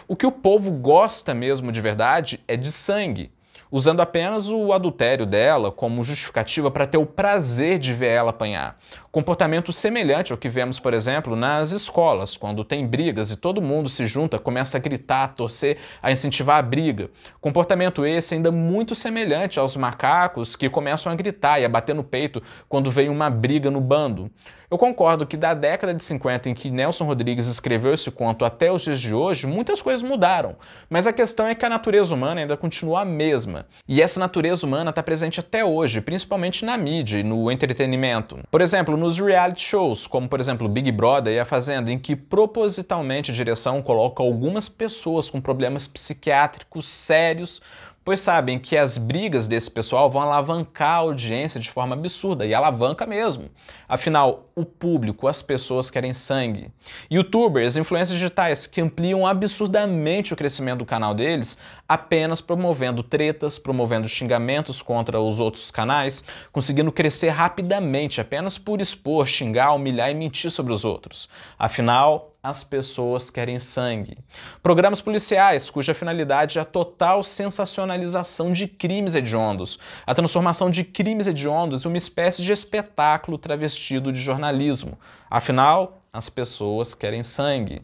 O 0.09 0.17
que 0.17 0.25
o 0.25 0.33
povo 0.33 0.71
gosta 0.71 1.35
mesmo 1.35 1.71
de 1.71 1.83
verdade 1.83 2.41
é 2.49 2.57
de 2.57 2.73
sangue 2.73 3.31
usando 3.71 4.01
apenas 4.01 4.51
o 4.51 4.73
adultério 4.73 5.27
dela 5.27 5.71
como 5.71 6.05
justificativa 6.05 6.71
para 6.71 6.87
ter 6.87 6.99
o 6.99 7.07
prazer 7.07 7.79
de 7.79 7.93
ver 7.93 8.09
ela 8.09 8.31
apanhar. 8.31 8.79
Comportamento 9.11 9.73
semelhante 9.73 10.33
ao 10.33 10.39
que 10.39 10.49
vemos, 10.49 10.81
por 10.81 10.93
exemplo, 10.93 11.37
nas 11.37 11.73
escolas, 11.73 12.37
quando 12.37 12.65
tem 12.65 12.87
brigas 12.87 13.31
e 13.31 13.37
todo 13.37 13.63
mundo 13.63 13.89
se 13.89 14.07
junta, 14.07 14.39
começa 14.39 14.77
a 14.77 14.81
gritar, 14.81 15.25
a 15.25 15.29
torcer, 15.29 15.79
a 16.03 16.11
incentivar 16.11 16.59
a 16.59 16.63
briga. 16.63 17.11
Comportamento 17.41 18.05
esse 18.05 18.35
ainda 18.35 18.51
muito 18.51 18.95
semelhante 18.95 19.59
aos 19.59 19.77
macacos 19.77 20.57
que 20.57 20.69
começam 20.69 21.13
a 21.13 21.15
gritar 21.15 21.61
e 21.61 21.65
a 21.65 21.69
bater 21.69 21.95
no 21.95 22.05
peito 22.05 22.43
quando 22.69 22.91
vem 22.91 23.09
uma 23.09 23.31
briga 23.31 23.71
no 23.71 23.81
bando. 23.81 24.31
Eu 24.71 24.79
concordo 24.79 25.27
que 25.27 25.37
da 25.37 25.55
década 25.55 25.95
de 25.95 26.03
50 26.03 26.49
em 26.49 26.55
que 26.55 26.71
Nelson 26.71 27.05
Rodrigues 27.05 27.47
escreveu 27.47 27.93
esse 27.95 28.11
conto 28.11 28.45
até 28.45 28.73
os 28.73 28.83
dias 28.83 29.01
de 29.01 29.15
hoje, 29.15 29.47
muitas 29.47 29.83
coisas 29.83 30.03
mudaram. 30.03 30.57
Mas 30.89 31.07
a 31.07 31.13
questão 31.13 31.47
é 31.47 31.55
que 31.55 31.65
a 31.65 31.69
natureza 31.69 32.15
humana 32.15 32.41
ainda 32.41 32.57
continua 32.57 33.03
a 33.03 33.05
mesma. 33.05 33.67
E 33.89 34.01
essa 34.01 34.19
natureza 34.19 34.67
humana 34.67 34.91
está 34.91 35.03
presente 35.03 35.41
até 35.41 35.65
hoje, 35.65 36.01
principalmente 36.01 36.65
na 36.65 36.77
mídia 36.77 37.19
e 37.19 37.23
no 37.23 37.51
entretenimento. 37.51 38.39
Por 38.51 38.61
exemplo, 38.61 38.97
nos 38.97 39.19
reality 39.19 39.63
shows, 39.63 40.07
como 40.07 40.29
por 40.29 40.41
exemplo 40.41 40.69
Big 40.69 40.91
Brother 40.93 41.35
e 41.35 41.39
A 41.39 41.45
Fazenda, 41.45 41.93
em 41.93 41.99
que 41.99 42.17
propositalmente 42.17 43.31
a 43.31 43.35
direção 43.35 43.83
coloca 43.83 44.23
algumas 44.23 44.69
pessoas 44.69 45.31
com 45.31 45.41
problemas 45.41 45.87
psiquiátricos 45.87 46.89
sérios 46.89 47.61
pois 48.05 48.21
sabem 48.21 48.59
que 48.59 48.77
as 48.77 48.99
brigas 48.99 49.49
desse 49.49 49.71
pessoal 49.71 50.11
vão 50.11 50.23
alavancar 50.23 50.91
a 50.91 50.97
audiência 50.97 51.59
de 51.59 51.71
forma 51.71 51.95
absurda, 51.95 52.45
e 52.45 52.53
alavanca 52.53 53.07
mesmo. 53.07 53.49
Afinal, 53.89 54.45
o 54.55 54.65
público, 54.65 55.27
as 55.27 55.41
pessoas 55.41 55.89
querem 55.89 56.13
sangue. 56.13 56.71
Youtubers, 57.11 57.77
influências 57.77 58.19
digitais 58.19 58.67
que 58.67 58.81
ampliam 58.81 59.27
absurdamente 59.27 60.35
o 60.35 60.37
crescimento 60.37 60.81
do 60.81 60.87
canal 60.87 61.15
deles, 61.15 61.59
apenas 61.89 62.41
promovendo 62.41 63.03
tretas, 63.03 63.59
promovendo 63.59 64.09
xingamentos 64.09 64.83
contra 64.83 65.19
os 65.19 65.41
outros 65.41 65.71
canais, 65.71 66.25
conseguindo 66.53 66.93
crescer 66.93 67.31
rapidamente 67.31 68.21
apenas 68.21 68.59
por 68.59 68.81
expor, 68.81 69.27
xingar, 69.27 69.73
humilhar 69.73 70.11
e 70.11 70.15
mentir 70.15 70.51
sobre 70.51 70.73
os 70.73 70.85
outros. 70.85 71.29
Afinal, 71.59 72.34
as 72.45 72.63
pessoas 72.63 73.31
querem 73.31 73.59
sangue. 73.59 74.19
Programas 74.63 75.01
policiais, 75.01 75.71
cuja 75.71 75.95
finalidade 75.95 76.59
é 76.59 76.61
a 76.61 76.65
total 76.67 77.23
sensacionalização 77.23 78.53
de 78.53 78.69
crimes 78.69 79.15
hediondos, 79.15 79.79
a 80.07 80.15
transformação 80.15 80.71
de 80.71 80.85
crimes 80.85 81.27
hediondos 81.27 81.87
em 81.87 81.89
uma 81.89 81.97
espécie 81.97 82.43
de 82.43 82.53
espetáculo 82.53 83.39
travestido 83.39 84.13
de 84.13 84.21
jornalismo. 84.21 84.99
Afinal, 85.31 86.03
as 86.13 86.29
pessoas 86.29 86.93
querem 86.93 87.23
sangue. 87.23 87.81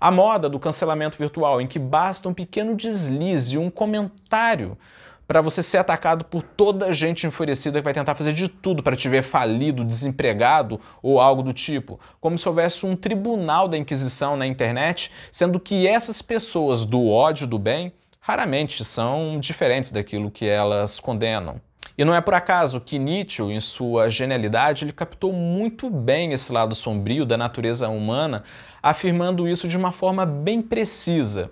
A 0.00 0.12
moda 0.12 0.48
do 0.48 0.60
cancelamento 0.60 1.18
virtual, 1.18 1.60
em 1.60 1.66
que 1.66 1.80
basta 1.80 2.28
um 2.28 2.34
pequeno 2.34 2.76
deslize, 2.76 3.58
um 3.58 3.68
comentário 3.68 4.78
para 5.26 5.40
você 5.40 5.62
ser 5.62 5.78
atacado 5.78 6.24
por 6.24 6.42
toda 6.42 6.92
gente 6.92 7.26
enfurecida 7.26 7.78
que 7.78 7.84
vai 7.84 7.94
tentar 7.94 8.14
fazer 8.14 8.32
de 8.32 8.48
tudo 8.48 8.82
para 8.82 8.96
te 8.96 9.08
ver 9.08 9.22
falido, 9.22 9.84
desempregado 9.84 10.80
ou 11.02 11.20
algo 11.20 11.42
do 11.42 11.52
tipo. 11.52 11.98
Como 12.20 12.36
se 12.36 12.48
houvesse 12.48 12.84
um 12.86 12.96
tribunal 12.96 13.68
da 13.68 13.78
Inquisição 13.78 14.36
na 14.36 14.46
internet, 14.46 15.10
sendo 15.30 15.58
que 15.58 15.86
essas 15.86 16.20
pessoas 16.20 16.84
do 16.84 17.08
ódio 17.08 17.46
do 17.46 17.58
bem 17.58 17.92
raramente 18.20 18.84
são 18.84 19.38
diferentes 19.38 19.90
daquilo 19.90 20.30
que 20.30 20.46
elas 20.46 20.98
condenam. 20.98 21.60
E 21.96 22.04
não 22.04 22.14
é 22.14 22.20
por 22.20 22.34
acaso 22.34 22.80
que 22.80 22.98
Nietzsche, 22.98 23.42
em 23.42 23.60
sua 23.60 24.10
genialidade, 24.10 24.84
ele 24.84 24.92
captou 24.92 25.32
muito 25.32 25.88
bem 25.88 26.32
esse 26.32 26.52
lado 26.52 26.74
sombrio 26.74 27.24
da 27.24 27.36
natureza 27.36 27.88
humana, 27.88 28.42
afirmando 28.82 29.46
isso 29.46 29.68
de 29.68 29.76
uma 29.76 29.92
forma 29.92 30.26
bem 30.26 30.60
precisa. 30.60 31.50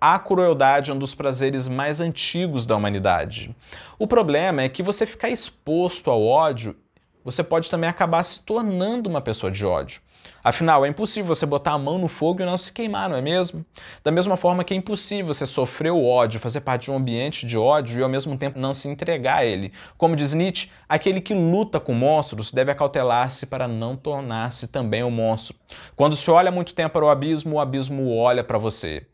A 0.00 0.18
crueldade 0.18 0.90
é 0.90 0.94
um 0.94 0.98
dos 0.98 1.14
prazeres 1.14 1.68
mais 1.68 2.02
antigos 2.02 2.66
da 2.66 2.76
humanidade. 2.76 3.56
O 3.98 4.06
problema 4.06 4.60
é 4.60 4.68
que 4.68 4.82
você 4.82 5.06
ficar 5.06 5.30
exposto 5.30 6.10
ao 6.10 6.22
ódio, 6.22 6.76
você 7.24 7.42
pode 7.42 7.70
também 7.70 7.88
acabar 7.88 8.22
se 8.22 8.44
tornando 8.44 9.08
uma 9.08 9.22
pessoa 9.22 9.50
de 9.50 9.64
ódio. 9.64 10.02
Afinal, 10.44 10.84
é 10.84 10.88
impossível 10.88 11.34
você 11.34 11.44
botar 11.44 11.72
a 11.72 11.78
mão 11.78 11.98
no 11.98 12.08
fogo 12.08 12.40
e 12.40 12.44
não 12.44 12.56
se 12.56 12.72
queimar, 12.72 13.08
não 13.08 13.16
é 13.16 13.22
mesmo? 13.22 13.64
Da 14.04 14.12
mesma 14.12 14.36
forma 14.36 14.62
que 14.62 14.72
é 14.72 14.76
impossível 14.76 15.32
você 15.32 15.46
sofrer 15.46 15.90
o 15.90 16.04
ódio, 16.04 16.38
fazer 16.38 16.60
parte 16.60 16.84
de 16.84 16.90
um 16.90 16.96
ambiente 16.96 17.46
de 17.46 17.58
ódio 17.58 17.98
e 17.98 18.02
ao 18.02 18.08
mesmo 18.08 18.36
tempo 18.36 18.58
não 18.58 18.72
se 18.72 18.88
entregar 18.88 19.38
a 19.38 19.44
ele. 19.44 19.72
Como 19.96 20.14
diz 20.14 20.34
Nietzsche, 20.34 20.70
aquele 20.88 21.20
que 21.20 21.34
luta 21.34 21.80
com 21.80 21.92
monstros 21.92 22.52
deve 22.52 22.70
acautelar-se 22.70 23.46
para 23.46 23.66
não 23.66 23.96
tornar-se 23.96 24.68
também 24.68 25.02
um 25.02 25.10
monstro. 25.10 25.56
Quando 25.96 26.14
se 26.14 26.30
olha 26.30 26.52
muito 26.52 26.74
tempo 26.74 26.92
para 26.92 27.04
o 27.04 27.10
abismo, 27.10 27.56
o 27.56 27.60
abismo 27.60 28.14
olha 28.16 28.44
para 28.44 28.58
você. 28.58 29.04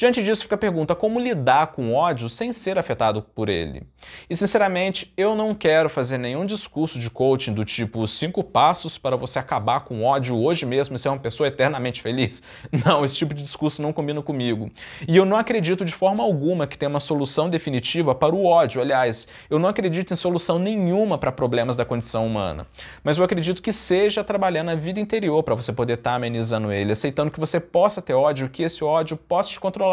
Diante 0.00 0.22
disso 0.22 0.44
fica 0.44 0.54
a 0.54 0.58
pergunta: 0.58 0.94
como 0.94 1.20
lidar 1.20 1.72
com 1.72 1.92
ódio 1.92 2.26
sem 2.30 2.54
ser 2.54 2.78
afetado 2.78 3.20
por 3.20 3.50
ele? 3.50 3.82
E 4.30 4.34
sinceramente, 4.34 5.12
eu 5.14 5.34
não 5.34 5.54
quero 5.54 5.90
fazer 5.90 6.16
nenhum 6.16 6.46
discurso 6.46 6.98
de 6.98 7.10
coaching 7.10 7.52
do 7.52 7.66
tipo 7.66 8.06
cinco 8.08 8.42
passos 8.42 8.96
para 8.96 9.14
você 9.14 9.38
acabar 9.38 9.80
com 9.80 10.02
ódio 10.02 10.34
hoje 10.38 10.64
mesmo 10.64 10.96
e 10.96 10.98
ser 10.98 11.10
uma 11.10 11.18
pessoa 11.18 11.48
eternamente 11.48 12.00
feliz. 12.00 12.42
Não, 12.86 13.04
esse 13.04 13.18
tipo 13.18 13.34
de 13.34 13.42
discurso 13.42 13.82
não 13.82 13.92
combina 13.92 14.22
comigo. 14.22 14.70
E 15.06 15.16
eu 15.16 15.26
não 15.26 15.36
acredito 15.36 15.84
de 15.84 15.92
forma 15.92 16.22
alguma 16.22 16.66
que 16.66 16.78
tenha 16.78 16.88
uma 16.88 17.00
solução 17.00 17.50
definitiva 17.50 18.14
para 18.14 18.34
o 18.34 18.46
ódio. 18.46 18.80
Aliás, 18.80 19.28
eu 19.50 19.58
não 19.58 19.68
acredito 19.68 20.12
em 20.12 20.16
solução 20.16 20.58
nenhuma 20.58 21.18
para 21.18 21.30
problemas 21.30 21.76
da 21.76 21.84
condição 21.84 22.26
humana. 22.26 22.66
Mas 23.04 23.18
eu 23.18 23.24
acredito 23.24 23.60
que 23.60 23.72
seja 23.72 24.24
trabalhando 24.24 24.70
a 24.70 24.74
vida 24.74 24.98
interior 24.98 25.42
para 25.42 25.54
você 25.54 25.72
poder 25.72 25.94
estar 25.94 26.10
tá 26.10 26.16
amenizando 26.16 26.72
ele, 26.72 26.92
aceitando 26.92 27.30
que 27.30 27.40
você 27.40 27.60
possa 27.60 28.00
ter 28.00 28.14
ódio, 28.14 28.48
que 28.48 28.62
esse 28.62 28.82
ódio 28.82 29.16
possa 29.16 29.50
te 29.50 29.60
controlar 29.60 29.89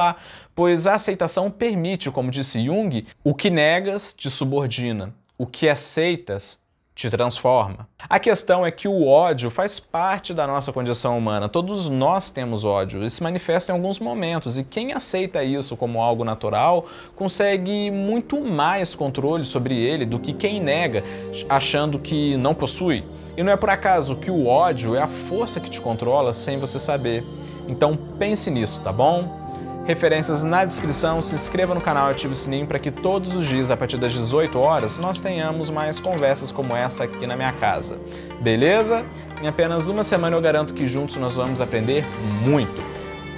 pois 0.56 0.88
a 0.88 0.96
aceitação 0.96 1.50
permite, 1.52 2.12
como 2.12 2.32
disse 2.32 2.64
Jung, 2.66 3.06
o 3.24 3.34
que 3.34 3.50
negas 3.50 4.14
te 4.14 4.30
subordina, 4.30 5.14
o 5.38 5.46
que 5.46 5.70
aceitas 5.70 6.60
te 6.98 7.12
transforma. 7.12 7.88
A 8.10 8.18
questão 8.18 8.66
é 8.66 8.72
que 8.72 8.88
o 8.88 9.06
ódio 9.06 9.52
faz 9.52 9.80
parte 9.80 10.34
da 10.34 10.48
nossa 10.48 10.74
condição 10.74 11.16
humana. 11.16 11.48
Todos 11.48 11.88
nós 11.88 12.32
temos 12.32 12.66
ódio 12.66 13.04
e 13.04 13.10
se 13.10 13.22
manifesta 13.22 13.72
em 13.72 13.76
alguns 13.76 14.00
momentos, 14.00 14.58
e 14.58 14.64
quem 14.64 14.94
aceita 14.94 15.44
isso 15.44 15.78
como 15.78 16.02
algo 16.02 16.24
natural 16.24 16.88
consegue 17.16 17.92
muito 17.92 18.42
mais 18.42 18.96
controle 18.96 19.46
sobre 19.46 19.78
ele 19.78 20.08
do 20.08 20.20
que 20.20 20.34
quem 20.34 20.60
nega, 20.60 21.04
achando 21.48 22.00
que 22.00 22.36
não 22.38 22.56
possui. 22.56 23.04
E 23.38 23.44
não 23.44 23.52
é 23.52 23.56
por 23.56 23.70
acaso 23.70 24.16
que 24.16 24.32
o 24.32 24.48
ódio 24.48 24.96
é 24.96 25.02
a 25.04 25.08
força 25.08 25.60
que 25.60 25.70
te 25.70 25.80
controla 25.80 26.34
sem 26.34 26.58
você 26.58 26.80
saber. 26.80 27.24
Então 27.68 27.96
pense 28.18 28.50
nisso, 28.50 28.82
tá 28.82 28.92
bom? 28.92 29.47
Referências 29.88 30.44
na 30.44 30.66
descrição, 30.66 31.22
se 31.22 31.34
inscreva 31.34 31.74
no 31.74 31.80
canal 31.80 32.10
e 32.10 32.12
ative 32.12 32.34
o 32.34 32.36
sininho 32.36 32.68
para 32.68 32.78
que 32.78 32.92
todos 32.92 33.36
os 33.36 33.48
dias, 33.48 33.72
a 33.72 33.78
partir 33.78 33.98
das 33.98 34.12
18 34.12 34.60
horas, 34.60 34.98
nós 34.98 35.22
tenhamos 35.22 35.70
mais 35.70 35.98
conversas 35.98 36.52
como 36.52 36.76
essa 36.76 37.06
aqui 37.06 37.26
na 37.26 37.38
minha 37.38 37.54
casa. 37.54 37.98
Beleza? 38.42 39.06
Em 39.42 39.48
apenas 39.48 39.88
uma 39.88 40.04
semana 40.04 40.36
eu 40.36 40.42
garanto 40.42 40.74
que 40.74 40.86
juntos 40.86 41.16
nós 41.16 41.38
vamos 41.38 41.62
aprender 41.62 42.04
muito. 42.44 42.84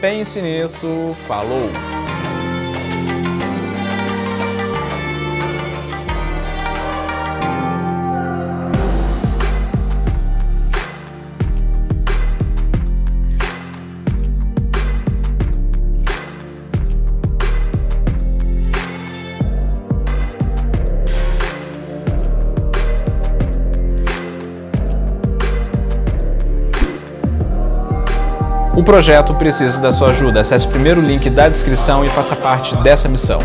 Pense 0.01 0.41
nisso, 0.41 1.15
falou! 1.27 1.98
O 28.89 28.91
projeto 28.91 29.35
precisa 29.35 29.79
da 29.79 29.91
sua 29.91 30.09
ajuda. 30.09 30.41
Acesse 30.41 30.65
o 30.65 30.69
primeiro 30.71 30.99
link 30.99 31.29
da 31.29 31.47
descrição 31.47 32.03
e 32.03 32.09
faça 32.09 32.35
parte 32.35 32.75
dessa 32.77 33.07
missão. 33.07 33.39